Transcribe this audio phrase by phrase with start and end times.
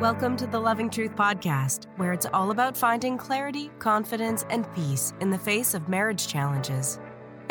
[0.00, 5.12] Welcome to the Loving Truth Podcast, where it's all about finding clarity, confidence, and peace
[5.20, 6.98] in the face of marriage challenges.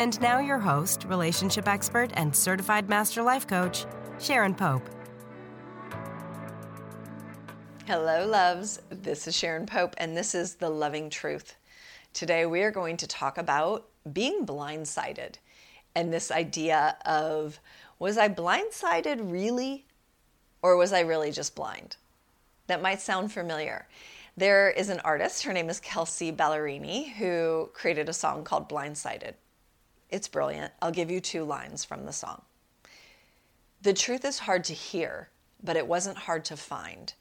[0.00, 3.86] And now, your host, relationship expert, and certified master life coach,
[4.18, 4.82] Sharon Pope.
[7.86, 8.82] Hello, loves.
[8.88, 11.54] This is Sharon Pope, and this is The Loving Truth.
[12.12, 15.36] Today, we are going to talk about being blindsided
[15.94, 17.60] and this idea of
[18.00, 19.86] was I blindsided really,
[20.62, 21.96] or was I really just blind?
[22.70, 23.88] That might sound familiar.
[24.36, 29.34] There is an artist, her name is Kelsea Ballerini, who created a song called Blindsided.
[30.08, 30.72] It's brilliant.
[30.80, 32.42] I'll give you two lines from the song.
[33.82, 35.30] The truth is hard to hear,
[35.60, 37.12] but it wasn't hard to find.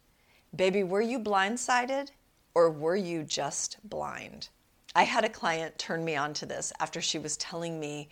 [0.55, 2.11] Baby, were you blindsided
[2.53, 4.49] or were you just blind?
[4.93, 8.09] I had a client turn me on to this after she was telling me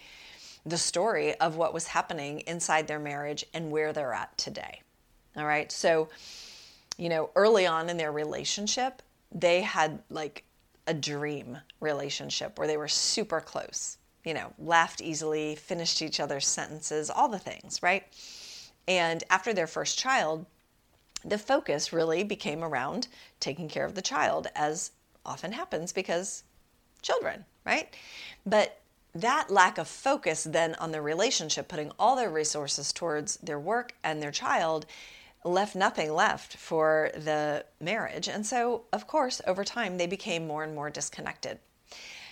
[0.66, 4.82] the story of what was happening inside their marriage and where they're at today.
[5.36, 5.72] All right.
[5.72, 6.10] So,
[6.98, 9.02] you know, early on in their relationship,
[9.32, 10.44] they had like
[10.88, 16.48] a dream relationship where they were super close, you know, laughed easily, finished each other's
[16.48, 18.04] sentences, all the things, right?
[18.88, 20.46] And after their first child,
[21.26, 23.08] the focus really became around
[23.40, 24.92] taking care of the child, as
[25.26, 26.44] often happens because
[27.02, 27.94] children, right?
[28.46, 28.80] But
[29.14, 33.94] that lack of focus then on the relationship, putting all their resources towards their work
[34.04, 34.86] and their child,
[35.44, 38.28] left nothing left for the marriage.
[38.28, 41.60] And so, of course, over time, they became more and more disconnected.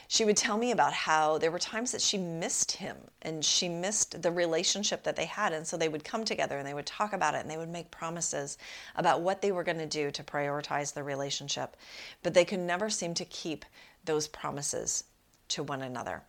[0.07, 3.67] She would tell me about how there were times that she missed him and she
[3.67, 5.51] missed the relationship that they had.
[5.51, 7.69] And so they would come together and they would talk about it and they would
[7.69, 8.57] make promises
[8.95, 11.75] about what they were going to do to prioritize the relationship.
[12.21, 13.65] But they could never seem to keep
[14.03, 15.05] those promises
[15.49, 16.21] to one another.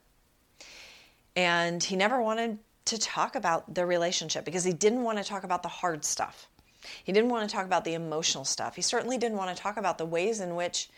[1.35, 5.45] And he never wanted to talk about the relationship because he didn't want to talk
[5.45, 6.49] about the hard stuff.
[7.03, 8.77] He didn't want to talk about the emotional stuff.
[8.77, 10.89] He certainly didn't want to talk about the ways in which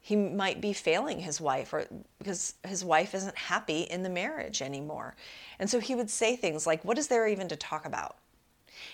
[0.00, 1.86] he might be failing his wife or
[2.18, 5.14] because his wife isn't happy in the marriage anymore.
[5.58, 8.16] And so he would say things like, What is there even to talk about?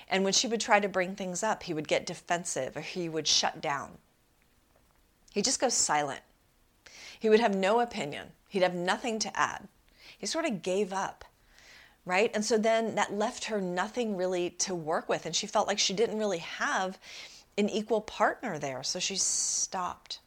[0.09, 3.09] And when she would try to bring things up, he would get defensive or he
[3.09, 3.99] would shut down.
[5.33, 6.21] He just goes silent.
[7.19, 9.69] He would have no opinion, he'd have nothing to add.
[10.17, 11.25] He sort of gave up
[12.11, 12.33] right?
[12.35, 15.27] And so then that left her nothing really to work with.
[15.27, 16.99] And she felt like she didn't really have
[17.57, 18.83] an equal partner there.
[18.83, 20.19] So she stopped.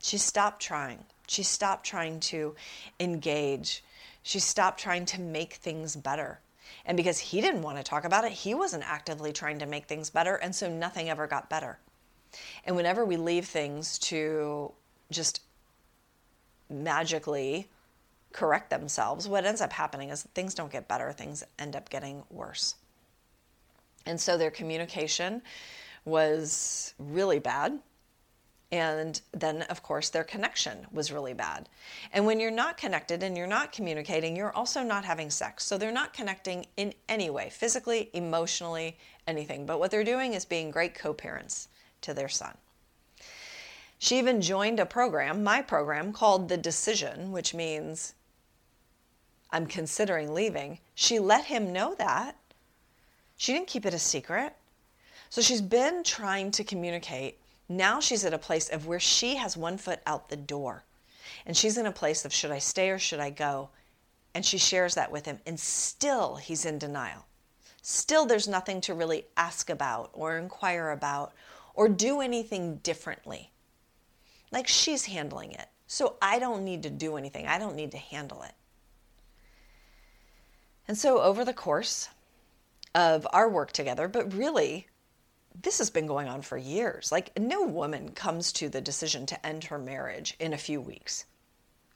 [0.00, 1.04] She stopped trying.
[1.26, 2.54] She stopped trying to
[2.98, 3.82] engage.
[4.22, 6.40] She stopped trying to make things better.
[6.84, 9.86] And because he didn't want to talk about it, he wasn't actively trying to make
[9.86, 10.36] things better.
[10.36, 11.78] And so nothing ever got better.
[12.66, 14.72] And whenever we leave things to
[15.10, 15.40] just
[16.68, 17.68] magically
[18.32, 22.22] correct themselves, what ends up happening is things don't get better, things end up getting
[22.30, 22.76] worse.
[24.06, 25.42] And so their communication
[26.04, 27.78] was really bad.
[28.72, 31.68] And then, of course, their connection was really bad.
[32.12, 35.64] And when you're not connected and you're not communicating, you're also not having sex.
[35.64, 39.66] So they're not connecting in any way, physically, emotionally, anything.
[39.66, 41.68] But what they're doing is being great co parents
[42.02, 42.56] to their son.
[43.98, 48.14] She even joined a program, my program, called The Decision, which means
[49.52, 50.78] I'm considering leaving.
[50.94, 52.36] She let him know that.
[53.36, 54.54] She didn't keep it a secret.
[55.28, 57.38] So she's been trying to communicate.
[57.68, 60.84] Now she's at a place of where she has one foot out the door.
[61.46, 63.70] And she's in a place of should I stay or should I go?
[64.34, 65.38] And she shares that with him.
[65.46, 67.24] And still he's in denial.
[67.82, 71.32] Still there's nothing to really ask about or inquire about
[71.74, 73.50] or do anything differently.
[74.50, 75.68] Like she's handling it.
[75.86, 77.46] So I don't need to do anything.
[77.46, 78.52] I don't need to handle it.
[80.90, 82.08] And so, over the course
[82.96, 84.88] of our work together, but really,
[85.62, 87.12] this has been going on for years.
[87.12, 91.26] Like, no woman comes to the decision to end her marriage in a few weeks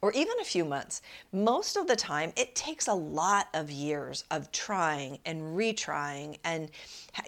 [0.01, 1.01] or even a few months.
[1.33, 6.71] Most of the time, it takes a lot of years of trying and retrying and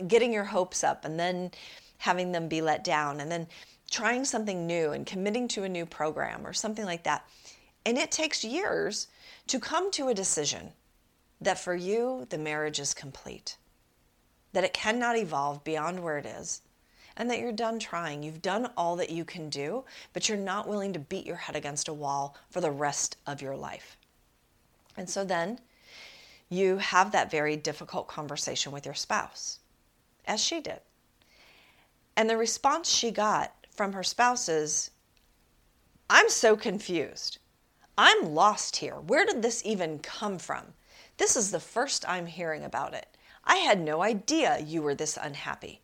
[0.07, 1.51] getting your hopes up and then
[1.97, 3.45] having them be let down and then
[3.91, 7.27] trying something new and committing to a new program or something like that.
[7.85, 9.07] And it takes years
[9.47, 10.71] to come to a decision
[11.39, 13.57] that for you, the marriage is complete,
[14.53, 16.61] that it cannot evolve beyond where it is,
[17.15, 18.23] and that you're done trying.
[18.23, 21.55] You've done all that you can do, but you're not willing to beat your head
[21.55, 23.97] against a wall for the rest of your life.
[24.95, 25.59] And so then
[26.49, 29.59] you have that very difficult conversation with your spouse,
[30.25, 30.79] as she did.
[32.15, 34.91] And the response she got from her spouse is,
[36.09, 37.37] I'm so confused.
[37.97, 38.95] I'm lost here.
[38.95, 40.73] Where did this even come from?
[41.17, 43.07] This is the first I'm hearing about it.
[43.43, 45.81] I had no idea you were this unhappy.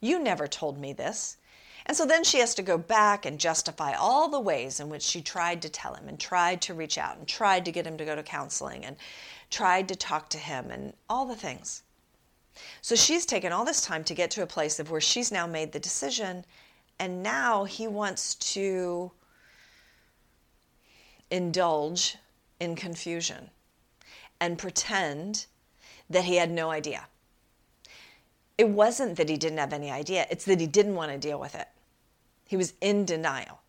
[0.00, 1.38] You never told me this.
[1.86, 5.02] And so then she has to go back and justify all the ways in which
[5.02, 7.96] she tried to tell him and tried to reach out and tried to get him
[7.96, 8.96] to go to counseling and
[9.50, 11.84] tried to talk to him and all the things.
[12.82, 15.46] So she's taken all this time to get to a place of where she's now
[15.46, 16.44] made the decision
[16.98, 19.12] and now he wants to
[21.30, 22.16] indulge
[22.58, 23.50] in confusion
[24.40, 25.46] and pretend
[26.08, 27.06] that he had no idea.
[28.58, 31.38] It wasn't that he didn't have any idea, it's that he didn't want to deal
[31.38, 31.68] with it.
[32.46, 33.60] He was in denial.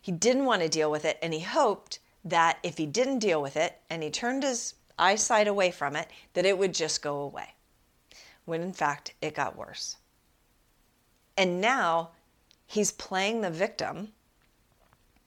[0.00, 3.40] He didn't want to deal with it, and he hoped that if he didn't deal
[3.40, 7.18] with it and he turned his eyesight away from it, that it would just go
[7.18, 7.54] away.
[8.44, 9.96] When in fact, it got worse.
[11.36, 12.10] And now
[12.66, 14.12] he's playing the victim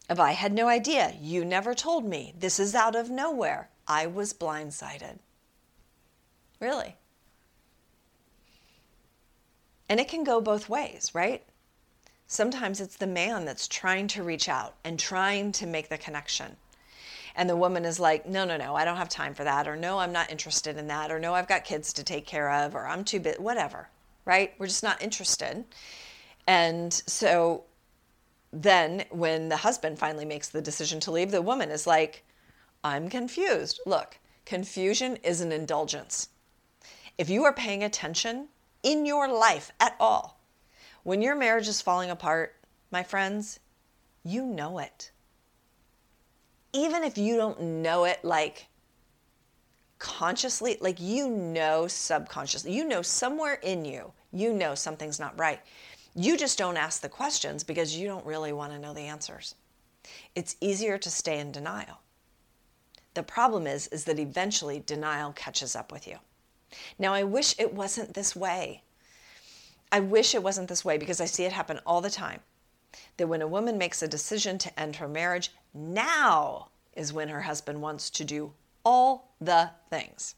[0.09, 1.15] of I had no idea.
[1.21, 2.33] You never told me.
[2.37, 3.69] This is out of nowhere.
[3.89, 5.17] I was blindsided.
[6.59, 6.95] Really.
[9.89, 11.43] And it can go both ways, right?
[12.27, 16.55] Sometimes it's the man that's trying to reach out and trying to make the connection.
[17.35, 19.67] And the woman is like, no, no, no, I don't have time for that.
[19.67, 21.11] Or no, I'm not interested in that.
[21.11, 22.75] Or no, I've got kids to take care of.
[22.75, 23.89] Or I'm too bit, whatever,
[24.25, 24.53] right?
[24.59, 25.65] We're just not interested.
[26.45, 27.63] And so
[28.53, 32.23] then when the husband finally makes the decision to leave, the woman is like,
[32.83, 33.81] I'm confused.
[33.85, 36.29] Look, confusion is an indulgence.
[37.17, 38.47] If you are paying attention
[38.83, 40.39] in your life at all,
[41.03, 42.55] when your marriage is falling apart,
[42.91, 43.59] my friends,
[44.23, 45.11] you know it.
[46.71, 48.67] Even if you don't know it like
[49.97, 55.59] consciously, like you know subconsciously, you know somewhere in you, you know something's not right.
[56.15, 59.55] You just don't ask the questions because you don't really want to know the answers.
[60.35, 61.99] It's easier to stay in denial.
[63.19, 66.19] The problem is is that eventually denial catches up with you.
[66.97, 68.83] Now I wish it wasn't this way.
[69.91, 72.39] I wish it wasn't this way because I see it happen all the time.
[73.17, 77.41] That when a woman makes a decision to end her marriage, now is when her
[77.41, 78.53] husband wants to do
[78.85, 80.35] all the things.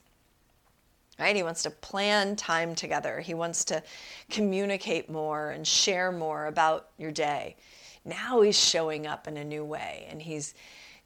[1.20, 1.36] Right?
[1.36, 3.20] He wants to plan time together.
[3.20, 3.84] He wants to
[4.32, 7.58] communicate more and share more about your day.
[8.06, 10.56] Now he's showing up in a new way and he's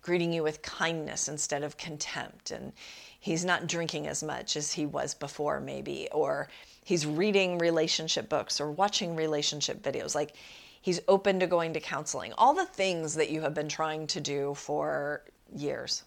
[0.06, 2.72] greeting you with kindness instead of contempt and
[3.20, 6.48] he's not drinking as much as he was before maybe or
[6.84, 10.14] he's reading relationship books or watching relationship videos.
[10.14, 10.36] Like
[10.80, 12.34] he's open to going to counseling.
[12.38, 16.04] All the things that you have been trying to do for years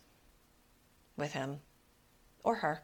[1.16, 1.58] with him
[2.44, 2.80] or her.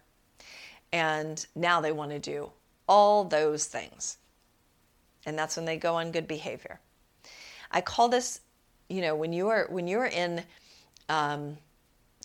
[0.92, 2.50] And now they want to do
[2.88, 4.18] all those things.
[5.24, 6.80] And that's when they go on good behavior.
[7.70, 8.40] I call this,
[8.88, 10.42] you know, when you are when you're in
[11.08, 11.56] um,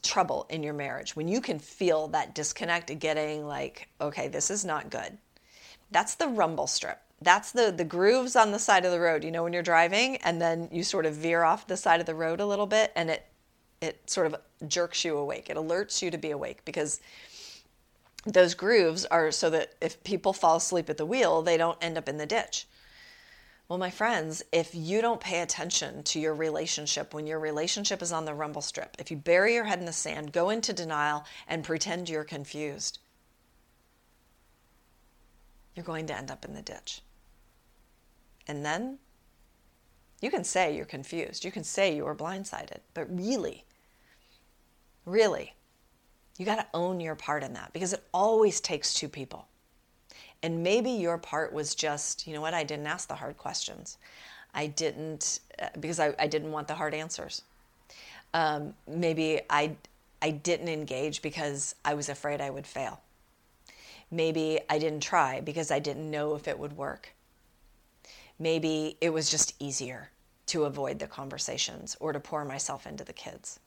[0.01, 4.63] trouble in your marriage, when you can feel that disconnect, getting like, okay, this is
[4.63, 5.17] not good
[5.91, 6.99] that's the rumble strip.
[7.21, 9.23] That's the the grooves on the side of the road.
[9.23, 12.05] You know when you're driving and then you sort of veer off the side of
[12.05, 13.25] the road a little bit and it
[13.81, 14.35] it sort of
[14.67, 15.49] jerks you awake.
[15.49, 16.99] It alerts you to be awake because
[18.25, 21.97] those grooves are so that if people fall asleep at the wheel, they don't end
[21.97, 22.67] up in the ditch.
[23.69, 28.11] Well, my friends, if you don't pay attention to your relationship when your relationship is
[28.11, 31.23] on the rumble strip, if you bury your head in the sand, go into denial,
[31.47, 32.97] and pretend you're confused,
[35.75, 37.01] you're going to end up in the ditch.
[38.47, 38.97] And then
[40.19, 43.65] you can say you're confused, you can say you were blindsided, but really,
[45.05, 45.53] really,
[46.39, 49.48] you got to own your part in that because it always takes two people.
[50.41, 53.97] And maybe your part was just, you know what, I didn't ask the hard questions.
[54.53, 57.43] I didn't, uh, because I, I didn't want the hard answers.
[58.33, 59.75] Um, maybe I,
[60.21, 63.01] I didn't engage because I was afraid I would fail.
[64.11, 67.13] Maybe I didn't try because I didn't know if it would work.
[68.39, 70.09] Maybe it was just easier
[70.47, 73.59] to avoid the conversations or to pour myself into the kids,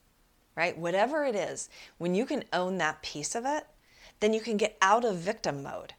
[0.55, 0.77] right?
[0.77, 3.67] Whatever it is, when you can own that piece of it,
[4.19, 5.93] then you can get out of victim mode.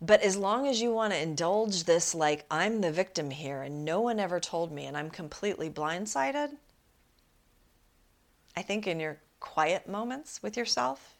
[0.00, 3.84] But as long as you want to indulge this, like, I'm the victim here and
[3.84, 6.50] no one ever told me and I'm completely blindsided,
[8.56, 11.16] I think in your quiet moments with yourself,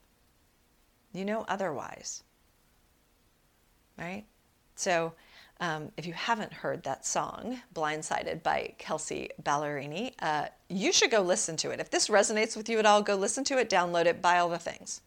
[1.12, 2.23] you know otherwise.
[3.99, 4.25] Right?
[4.75, 5.14] So,
[5.61, 11.23] um, if you haven't heard that song, Blindsided by Kelsea Ballerini, uh, you should go
[11.23, 11.80] listen to it.
[11.80, 14.50] If this resonates with you at all, go listen to it, download it, buy all
[14.50, 15.00] the things.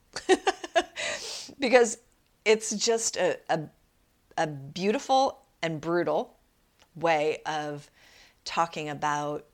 [1.59, 1.99] because
[2.46, 3.62] it's just a, a,
[4.38, 6.36] a beautiful and brutal
[6.96, 7.89] way of
[8.46, 9.46] talking about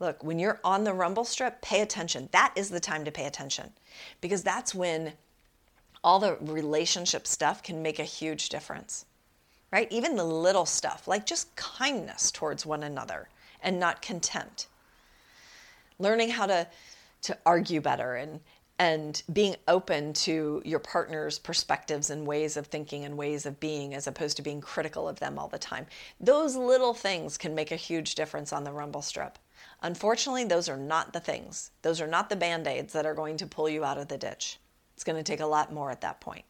[0.00, 2.28] look, when you're on the rumble strip, pay attention.
[2.32, 3.72] That is the time to pay attention
[4.20, 5.12] because that's when
[6.04, 9.04] all the relationship stuff can make a huge difference.
[9.72, 9.90] right?
[9.90, 13.28] Even the little stuff, like just kindness towards one another
[13.62, 14.68] and not contempt.
[15.98, 16.66] Learning how to,
[17.22, 18.40] to argue better and,
[18.78, 23.92] and being open to your partner's perspectives and ways of thinking and ways of being
[23.92, 25.86] as opposed to being critical of them all the time.
[26.20, 29.38] Those little things can make a huge difference on the rumble strip.
[29.82, 31.72] Unfortunately, those are not the things.
[31.82, 34.18] Those are not the band aids that are going to pull you out of the
[34.18, 34.58] ditch.
[34.94, 36.44] It's going to take a lot more at that point.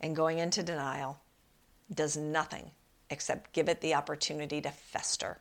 [0.00, 1.20] And going into denial
[1.94, 2.70] does nothing
[3.10, 5.38] except give it the opportunity to fester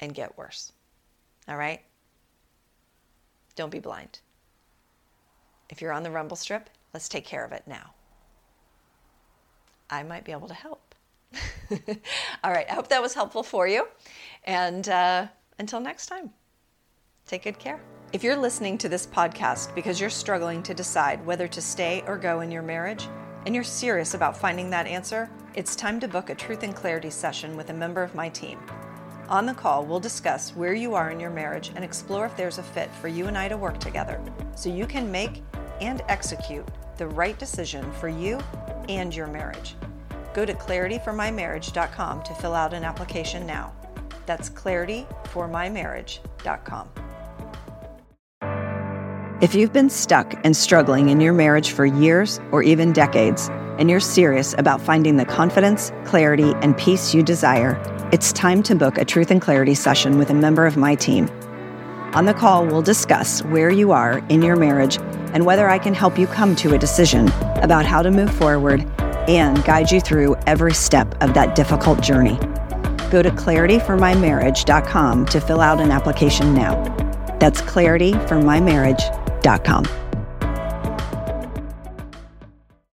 [0.00, 0.72] and get worse.
[1.48, 1.82] All right?
[3.54, 4.20] Don't be blind.
[5.72, 7.94] If you're on the rumble strip, let's take care of it now.
[9.88, 10.94] I might be able to help.
[12.44, 13.88] All right, I hope that was helpful for you.
[14.44, 16.28] And uh, until next time,
[17.26, 17.80] take good care.
[18.12, 22.18] If you're listening to this podcast because you're struggling to decide whether to stay or
[22.18, 23.08] go in your marriage,
[23.46, 27.08] and you're serious about finding that answer, it's time to book a Truth and Clarity
[27.08, 28.58] session with a member of my team.
[29.30, 32.58] On the call, we'll discuss where you are in your marriage and explore if there's
[32.58, 34.20] a fit for you and I to work together
[34.54, 35.42] so you can make
[35.82, 38.40] and execute the right decision for you
[38.88, 39.76] and your marriage.
[40.32, 43.74] Go to clarityformymarriage.com to fill out an application now.
[44.24, 46.88] That's clarityformymarriage.com.
[49.40, 53.48] If you've been stuck and struggling in your marriage for years or even decades,
[53.78, 57.76] and you're serious about finding the confidence, clarity, and peace you desire,
[58.12, 61.28] it's time to book a Truth and Clarity session with a member of my team.
[62.14, 64.98] On the call, we'll discuss where you are in your marriage
[65.32, 68.84] and whether I can help you come to a decision about how to move forward
[69.28, 72.38] and guide you through every step of that difficult journey.
[73.10, 76.82] Go to clarityformymarriage.com to fill out an application now.
[77.38, 80.01] That's clarityformymarriage.com.